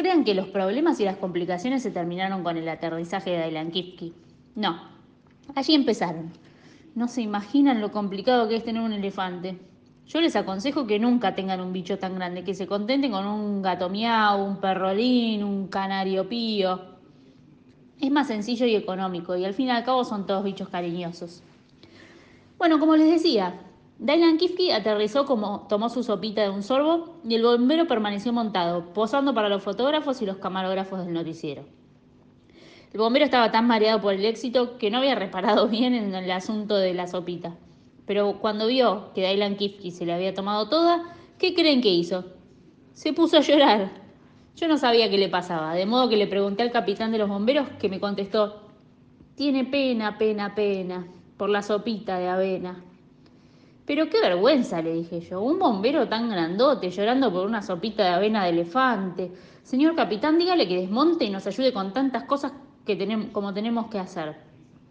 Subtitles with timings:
[0.00, 4.14] crean que los problemas y las complicaciones se terminaron con el aterrizaje de Dailan Kifki.
[4.54, 4.80] No,
[5.54, 6.32] allí empezaron.
[6.94, 9.58] No se imaginan lo complicado que es tener un elefante.
[10.06, 13.62] Yo les aconsejo que nunca tengan un bicho tan grande, que se contenten con un
[13.62, 16.80] gato miau, un perrolín, un canario pío.
[18.00, 21.42] Es más sencillo y económico y al fin y al cabo son todos bichos cariñosos.
[22.58, 23.54] Bueno, como les decía,
[24.00, 28.94] Dylan Kifke aterrizó como tomó su sopita de un sorbo y el bombero permaneció montado,
[28.94, 31.66] posando para los fotógrafos y los camarógrafos del noticiero.
[32.94, 36.30] El bombero estaba tan mareado por el éxito que no había reparado bien en el
[36.30, 37.58] asunto de la sopita.
[38.06, 42.24] Pero cuando vio que Dylan Kifke se le había tomado toda, ¿qué creen que hizo?
[42.94, 43.90] Se puso a llorar.
[44.56, 47.28] Yo no sabía qué le pasaba, de modo que le pregunté al capitán de los
[47.28, 48.62] bomberos que me contestó,
[49.34, 52.82] tiene pena, pena, pena, por la sopita de avena.
[53.86, 58.10] Pero qué vergüenza, le dije yo, un bombero tan grandote llorando por una sopita de
[58.10, 59.32] avena de elefante.
[59.62, 62.52] Señor capitán, dígale que desmonte y nos ayude con tantas cosas
[62.84, 64.36] que tenemos, como tenemos que hacer,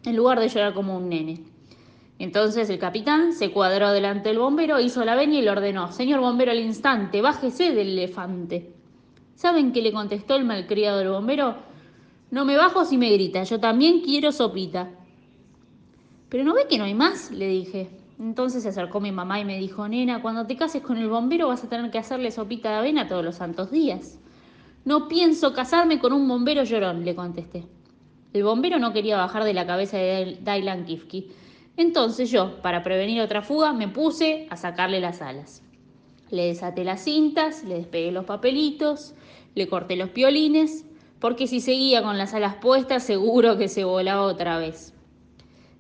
[0.04, 1.44] en lugar de llorar como un nene.
[2.18, 6.20] Entonces el capitán se cuadró delante del bombero, hizo la veña y le ordenó, Señor
[6.20, 8.74] bombero, al instante, bájese del elefante.
[9.36, 11.56] ¿Saben qué le contestó el malcriado del bombero?
[12.32, 14.90] No me bajo si me grita, yo también quiero sopita.
[16.28, 17.90] Pero no ve que no hay más, le dije.
[18.20, 21.48] Entonces se acercó mi mamá y me dijo, nena, cuando te cases con el bombero
[21.48, 24.20] vas a tener que hacerle sopita de avena todos los santos días.
[24.86, 27.66] No pienso casarme con un bombero llorón, le contesté.
[28.34, 31.30] El bombero no quería bajar de la cabeza de Dylan Kifke
[31.80, 35.64] entonces yo, para prevenir otra fuga, me puse a sacarle las alas.
[36.30, 39.16] Le desaté las cintas, le despegué los papelitos,
[39.56, 40.86] le corté los piolines,
[41.20, 44.94] porque si seguía con las alas puestas seguro que se volaba otra vez.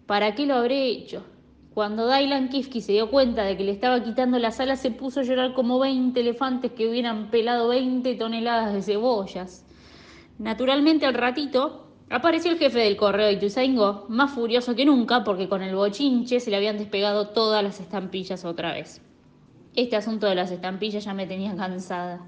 [0.06, 1.26] ¿Para qué lo habré hecho?
[1.74, 5.20] Cuando Dylan Kifke se dio cuenta de que le estaba quitando las alas, se puso
[5.20, 9.66] a llorar como 20 elefantes que hubieran pelado 20 toneladas de cebollas.
[10.38, 15.48] Naturalmente al ratito Apareció el jefe del correo de Ituzaingó, más furioso que nunca porque
[15.48, 19.00] con el bochinche se le habían despegado todas las estampillas otra vez.
[19.76, 22.26] Este asunto de las estampillas ya me tenía cansada.